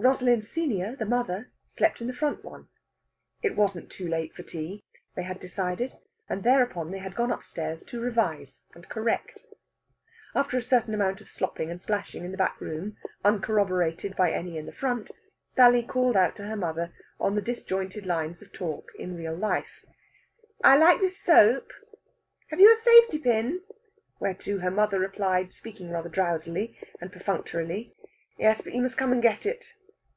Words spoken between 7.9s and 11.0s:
revise and correct. After a certain